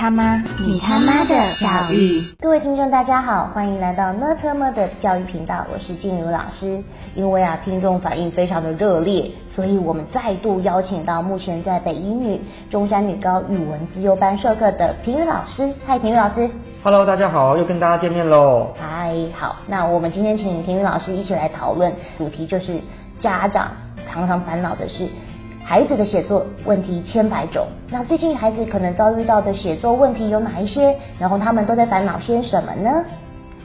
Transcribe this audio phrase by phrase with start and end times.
[0.00, 2.22] 他妈，你他妈的教育。
[2.40, 6.80] 各位听众大家好，欢迎来到呢特么的教育频道，我是静茹老师。
[7.16, 12.40] 因为啊听众反应非常的热烈，所以我们再度邀请到目前在北一女
[12.70, 15.74] 中山女高语文自由班授课的平宇老师。
[15.84, 16.48] 嗨，平宇老师。
[16.84, 18.68] Hello，大家好，又跟大家见面喽。
[18.78, 22.78] 嗨，好，那我们今天请平宇老师一起来讨论主题，就是
[23.18, 23.72] 家长
[24.08, 25.08] 常常烦恼的是
[25.68, 27.66] 孩子的写作问题千百种。
[27.90, 30.96] 那最近孩子可能遭遇到的写作问题有哪一些？
[31.18, 32.90] 然后他们都在烦恼些什么呢？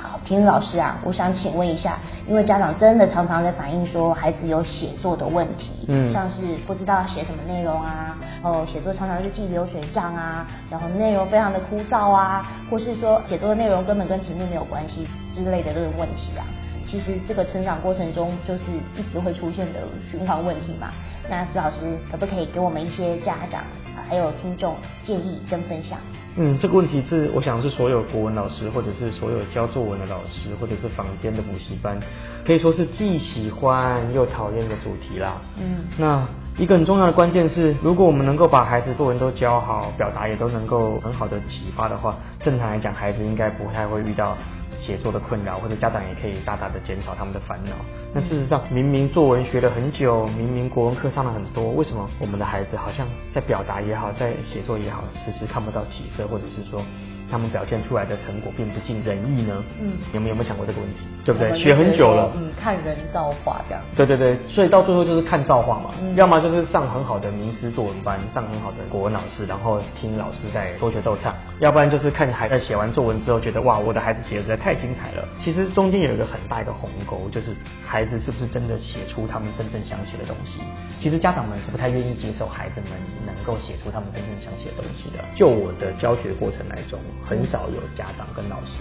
[0.00, 1.98] 好，平宇老师啊，我想请问一下，
[2.28, 6.36] 因为家长真的常常在反映说孩子有写作的问题，嗯像是
[6.68, 16.46] 不知道写什么内容啊，哦，写作常常是记流水账啊，然后内容非常的枯燥啊，或是说写作的内容根本跟题目没有关系之类的这种问题啊。
[16.90, 18.62] 其实这个成长过程中就是
[18.96, 20.88] 一直会出现的循环问题嘛。
[21.28, 21.76] 那石老师
[22.10, 23.60] 可不可以给我们一些家长
[23.94, 25.98] 啊还有听众建议跟分享？
[26.40, 31.98] 嗯，这个问题是我想是所有国文老师，或者是所有教作文的老师，或者是坊间的补习班，
[32.46, 35.36] 可以说是既喜欢又讨厌的主题啦。
[35.58, 36.24] 嗯那
[36.56, 44.36] 一个很重要的关键是，如果我们能够把孩子作文都教好，表达也都能够很好的启发的话，正常来讲，孩子应该不太会遇到
[44.80, 47.72] 写作的困扰，或者家长也可以大大的减少他们的烦恼。
[48.14, 56.82] 那事实上，明明作文学了很久，明明国文课上了很多，为什么我们的孩子好像在表达也好，在写作也好，迟迟看不到起色，或者是说
[57.30, 59.64] 他们表现出来的成果并不尽人意呢？
[59.80, 60.96] 嗯你们有有没有想过这个问题？
[61.24, 61.58] 对不对？
[61.58, 63.82] 学很久了，嗯，看人造化这样。
[63.94, 75.28] 对对对，所以到最后就是看造化嘛，嗯要么就是上很好的名师作文班，上很好的国文老师，然后听老师在多学逗唱；要不然就是看孩子写完作文之后，觉得哇，我的孩子写的实在太精彩了。
[75.44, 77.48] 其实中间有一个很大一个鸿沟，就是
[77.86, 80.60] 孩子是不是真的写出他们真正想写的东西。
[81.02, 82.90] 其实家长们是不太愿意接受孩子们
[83.26, 85.22] 能够写出他们真正想写的东西的。
[85.34, 88.78] 就我的教学过程来中，很少有家长跟老师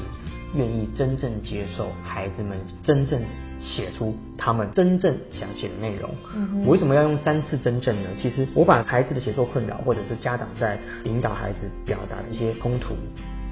[0.56, 3.22] 愿意真正接受孩子们真正
[3.60, 6.10] 写出他们真正想写的内容。
[6.36, 8.10] 嗯我为什么要用三次真正呢？
[8.22, 12.96] 其实我把孩子的写作困扰，或者是家长在引导孩子表达的一些冲突，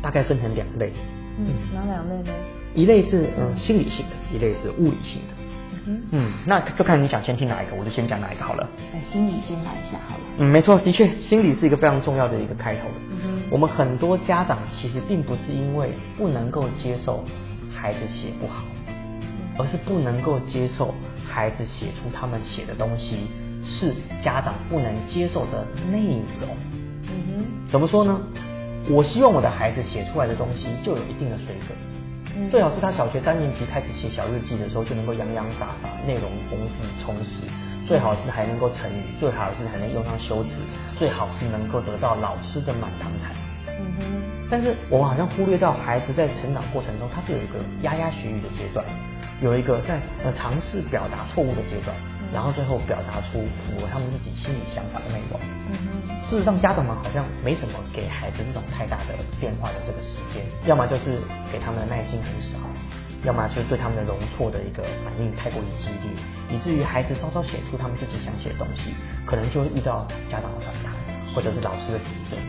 [0.02, 0.92] 大概分成两类。
[1.38, 2.32] 嗯，哪两类呢？
[2.74, 5.45] 一类是嗯心理性的，一类是物理性的。
[5.88, 8.68] 嗯嗯，那就看你想先听哪一个，我就先讲哪一个好了。
[8.78, 10.24] 哼，那心理先来一下好了。
[10.38, 12.82] 嗯，没错，的确，心理是一个非常重要的一个开头
[13.52, 17.24] 我们很多家长其实并不是因为不能够接受
[17.74, 18.64] 孩子写不好，
[19.60, 20.94] 而是不能够接受
[21.28, 23.28] 孩子写出他们写的东西
[23.64, 26.50] 是家长不能接受的内容。
[27.04, 28.20] 嗯哼怎么说呢？
[28.90, 31.78] 我希望我的孩子写出来的东西就有一定的水准。
[32.36, 37.48] 嗯最好是他小学三年级开始写小日记的时候就能够洋洋洒洒，内容丰富充实。
[37.88, 40.50] 最好是还能够成语，最好是还能用上修辞，
[40.98, 43.32] 最好是能够得到老师的满堂彩。
[43.78, 44.04] 嗯哼，
[44.50, 48.84] 但是我们好像忽略到孩子在成长过程中，他是有一个压压学语的阶段，
[49.40, 51.96] 有一个在呃尝试表达错误的阶段，
[52.34, 55.40] 然后最后表达出符合他们自己心里想法的内容。
[56.30, 61.22] 事实上，家长们好像没什么给孩子这种太大的变化的这个时间，要么就是
[61.52, 62.58] 给他们的耐心很少，
[63.24, 66.18] 要么就是对他们的容错的一个反应太过于激烈，
[66.50, 68.94] 以至于孩子稍稍写出他们自己想写的东西，
[69.26, 70.92] 可能就会遇到家长的反弹，
[71.34, 72.40] 或者是老师的指正。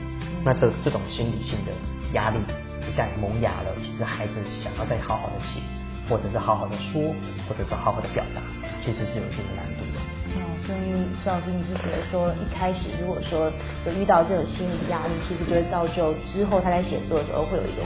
[0.43, 1.73] 那这这种心理性的
[2.15, 2.39] 压力
[2.81, 4.33] 一旦萌芽了，其实孩子
[4.63, 5.61] 想要再好好的写，
[6.09, 7.13] 或者是好好的说，
[7.49, 8.41] 或者是好好的表达，
[8.87, 9.99] 其实是有一定的难度的。
[10.39, 13.51] 哦，所以邵老师你是觉得说，一开始如果说
[13.83, 17.83] 有遇到这种心理压力，其实就会造就之后他在写作的时候会有一种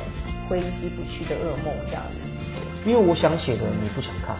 [0.47, 2.21] 挥之不去的噩梦这样子。
[2.85, 4.37] 因为我想写的你不想看，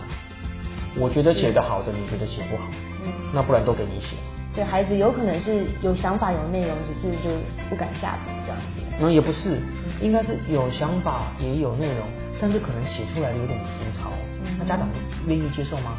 [1.01, 2.69] 我觉得写的好的你觉得写不好，
[3.05, 4.17] 嗯那不然都给你写。
[4.53, 7.31] 所以孩子有可能是有想法、有内容，只是就
[7.71, 8.83] 不敢下笔这样子。
[8.99, 9.57] 然后也不是，
[10.03, 12.05] 应该是有想法也有内容，
[12.41, 14.11] 但是可能写出来的有点粗糙。
[14.43, 14.89] 嗯那家长
[15.29, 15.95] 愿意接受吗？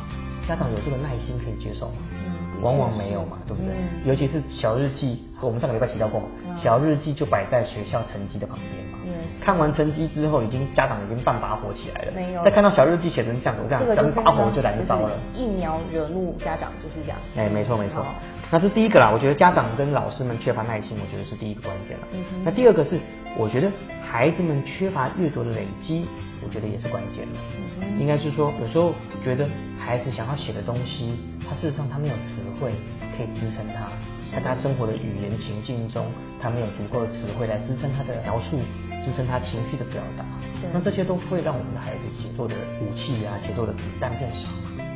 [0.48, 1.94] 家长有这个耐心可以接受吗？
[2.14, 2.32] 嗯
[2.62, 3.74] 往往没有嘛，对不对？
[3.74, 6.22] 嗯尤其是小日记，我们上个礼拜提到过
[6.62, 9.00] 小日记就摆在学校成绩的旁边嘛。
[9.04, 9.12] 嗯
[9.44, 12.12] 看完成绩之后，已经家长已经半把火起来了。
[12.14, 15.10] 没有再看到小日记写成这样，我这样这个就是等把火就燃烧了。
[15.34, 17.18] 就是一苗惹怒家长就是这样。
[17.36, 18.06] 哎，没错没错，
[18.52, 19.10] 那是第一个啦。
[19.12, 22.08] 我觉得家长跟老师们缺乏耐心，我觉得是第一个关键了。
[22.14, 23.00] 嗯那第二个是，
[23.38, 23.72] 我觉得
[24.04, 26.06] 孩子们缺乏阅读的累积，
[26.44, 27.40] 我觉得也是关键的。
[27.82, 28.94] 嗯应该是说，有时候
[29.24, 29.48] 觉得
[29.80, 31.18] 孩子想要写的东西，
[31.48, 32.72] 他事实上他没有词汇
[33.18, 33.90] 可以支撑他，
[34.34, 36.06] 在他生活的语言情境中，
[36.42, 38.58] 他没有足够的词汇来支撑他的描述，
[39.04, 40.26] 支撑他情绪的表达
[40.62, 40.70] 对。
[40.74, 44.50] 那这些都会让我们的孩子写作的武器啊，写作的子弹变少。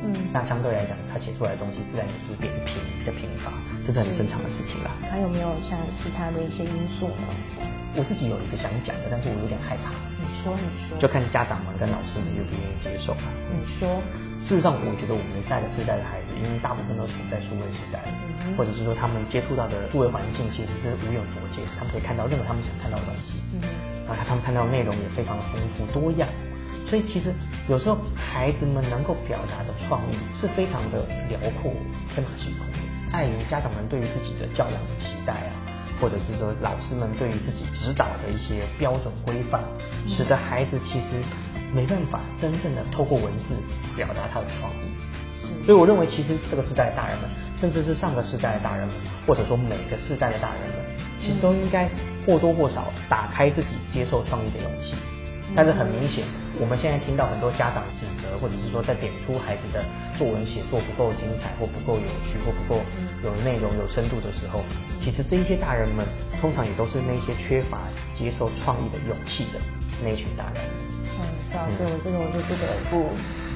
[0.06, 3.52] 嗯那相对来讲，他写出来的东西自然也是扁平、比较贫乏，
[3.86, 4.92] 这是很正常的事情啦。
[5.10, 7.28] 还有没有像其他的一些因素呢？
[7.96, 9.96] 我自己有一个想讲的，但是我有点害怕。
[10.20, 11.00] 你说，你说。
[11.00, 13.24] 就看家长们跟老师们愿不愿意接受吧。
[13.50, 14.04] 你说。
[14.46, 17.98] 事实上，我觉得我们下一个世代的孩子，因为大部分都处在数位时代，
[18.54, 23.42] 或者是说他们接触到的数位环境其实是无远佛界，他们可以看到任何他们想看到的东西，
[24.06, 26.30] 然后他们看到的内容也非常的丰富多样。
[26.86, 27.34] 所以其实
[27.66, 31.74] 有时候孩子们能够表达的创意是非常的辽阔、
[32.14, 32.78] 天马行空的。
[33.18, 35.50] 碍于家长们对于自己的教养的期待啊，
[36.00, 39.62] 或者是说老师们对于自己指导的一些标准规范，
[40.08, 41.24] 使得孩子其实
[41.74, 43.56] 没办法真正的透过文字
[43.96, 44.90] 表达他的创意。
[45.66, 48.96] 所以我认为，其实这个时代的大人们，甚至是上个时代的大人们，
[49.28, 50.86] 或者说每个世代的大人们，
[51.22, 51.90] 其实都应该
[52.26, 54.96] 或多或少打开自己接受创意的勇气。
[55.54, 56.24] 但是很明显，
[56.60, 59.84] 我们现在听到很多家长指责，或者是说在点出孩子的
[60.18, 62.82] 作文写作不够精彩，或不够有趣，或不够
[63.24, 64.64] 有内容、有深度的时候，
[65.04, 66.06] 其实这一些大人们
[66.42, 67.86] 通常也都是那些缺乏
[68.18, 69.60] 接受创意的勇气的
[70.02, 70.64] 那一群大人。
[71.20, 73.10] 嗯，老师，我这个我就不得不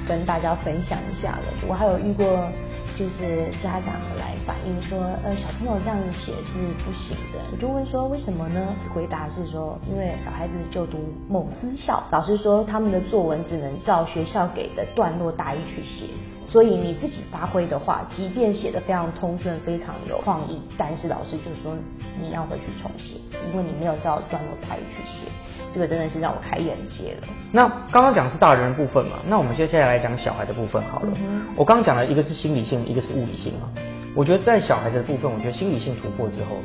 [0.07, 1.44] 跟大家分享一下了。
[1.68, 2.51] 我还有遇过。
[3.00, 7.40] 就是家长来反映说，呃，小朋友这样写是不行的。
[7.50, 8.75] 我就问说，为什么呢？
[8.94, 10.98] 回答是说，因为小孩子就读
[11.30, 16.07] 某私校，老师说他们的作文只能照学校给的段落大意去写，
[16.51, 21.78] 所以你自己发挥的话，即便写的非常通顺、非常有创意，但是老师就说
[22.19, 23.18] 你要回去重写，
[23.51, 25.28] 因为你没有照段落大意去写。
[25.72, 27.28] 这个真的是让我开眼界了。
[27.51, 31.13] 那刚刚讲是大人的部分嘛，那我们接下来来讲小孩的部分好了。
[31.56, 33.69] 我刚刚讲了一个是心理性，一个是物理性嘛。
[34.16, 36.56] 我觉得在小孩的部分，我觉得心理性突破之后，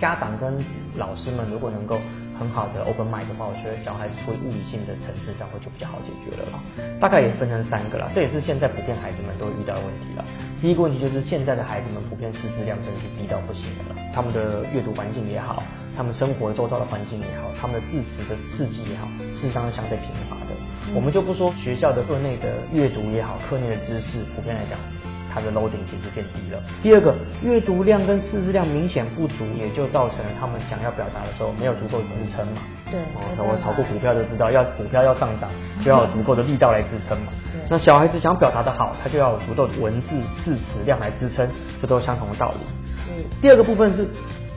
[0.00, 0.64] 家长跟
[0.96, 1.98] 老师们如果能够
[2.42, 6.58] 很好的 open mind 的话，我觉得小孩子处于物理性的层次上会就比较好解决了啦。
[6.98, 10.24] 大概也分成三个啦，这也是现在普遍孩子们都遇到的问题了。
[10.60, 15.62] 第一个问题就是现在的孩子们普遍识字量真的是低到不行了，他们的阅读环境也好。
[15.94, 19.06] 他们生活周遭的环境也好，他们的字词的刺激也好，
[19.36, 20.56] 事实上是相对贫乏的。
[20.96, 24.80] 我们就不说学校的课内的阅读也好，课内的知识普遍来讲，
[25.32, 26.60] 它的 loading 其实变低了。
[26.82, 32.62] 第二个，阅读量跟识字量明显不足，也就造成了他们想要表达的时候没有足够支撑嘛。
[32.90, 33.00] 对。
[33.16, 35.50] 哦，我炒过股票就知道，要股票要上涨，
[35.84, 37.32] 就要有足够的力道来支撑嘛。
[37.70, 40.08] 那小孩子想要表达的好，他就要有足够的文字
[40.44, 41.48] 字词量来支撑，
[41.80, 42.58] 这都是相同的道理。
[42.90, 43.24] 是。
[43.40, 44.06] 第二个部分是。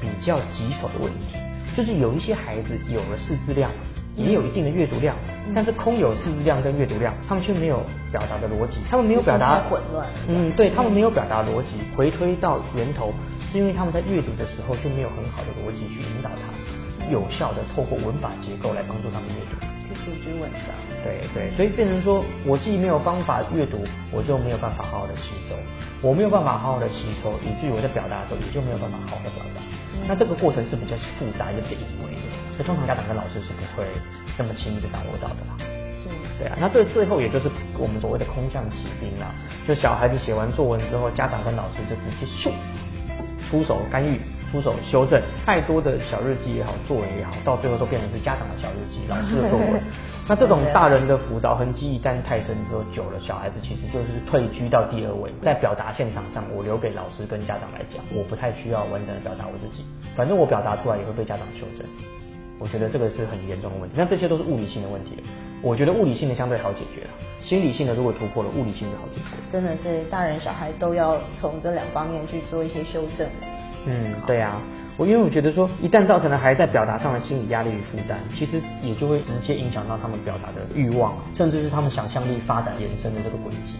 [0.01, 1.37] 比较棘手的问题，
[1.75, 3.71] 就是有一些孩子有了识字量，
[4.15, 5.15] 也有一定的阅读量，
[5.53, 10.07] 但是空有识字量跟阅读量，他们却没有表达的逻辑，他们没有表达混乱。
[10.27, 13.13] 嗯，对他们没有表达逻辑，回推到源头，
[13.51, 20.71] 是因为他们在阅读的时候就没有很好的逻辑去引导他，有效的透过文法结构来帮助他们阅读，去组织文章。
[21.03, 25.55] 对对，所以变成说我既没有方法阅读，我就没有办法好好的吸收，
[26.01, 29.61] 我没有办法好好的吸收，以至于我在表达的时候也就没有办法好好的表达。
[30.07, 32.14] 那这个过程是比较复杂，也比较隐微
[32.63, 33.87] 通常家长跟老师是不会
[34.37, 35.57] 那么轻易的掌握到的啦。
[36.03, 36.09] 是，
[36.39, 36.57] 对啊。
[36.59, 39.33] 那最最后也就是我们所谓的空降骑兵啦，
[39.67, 42.51] 就小孩子写完作文之后，家长跟老师就直接咻
[43.49, 44.19] 出手干预。
[44.51, 49.81] 出手修正太多的小日记也好，作文也好，到最后都变成是家长的小日记，老师的作文。
[50.29, 59.83] 那这种大人的辅导痕迹一旦太深之后，久了，小孩子其实就是退居到第二位，在表达现场上，我留给老师跟家长来讲，我不太需要完整的表达我自己，
[60.15, 61.85] 反正我表达出来也会被家长修正。
[62.57, 63.95] 我觉得这个是很严重的问题。
[63.97, 65.11] 那这些都是物理性的问题，
[65.61, 67.09] 我觉得物理性的相对好解决了，
[67.43, 69.35] 心理性的如果突破了，物理性的好解决。
[69.51, 73.27] 真的是大人小孩都要从这两方面去做一些修正。
[73.87, 74.59] 嗯，对啊，
[74.97, 83.75] 我因为我觉得说，一旦造成了孩子在表达上的心理压力与负担，其实也就会直接影响到他们表达的欲望，甚至是他们想象力发展延伸的这个轨迹。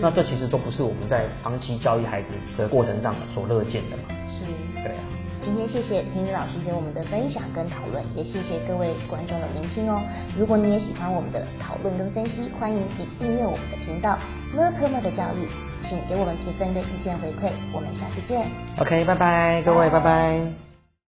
[0.00, 4.02] 那这其实都不是我们在长期教育孩子的过程上所乐见的嘛。
[4.28, 4.44] 是，
[4.82, 5.04] 对啊。
[5.44, 10.00] 今天谢谢婷宇老师给我们的分享跟讨论，也谢谢各位观众的聆听哦。
[10.38, 14.18] 如果你也喜欢我们的讨论跟分析，欢迎你订阅我们的频道
[14.54, 15.46] 乐科莫的教育。
[15.86, 18.48] 请给我们提分的意见回馈，我们下次见。
[18.78, 20.63] OK，拜拜，各位，拜拜。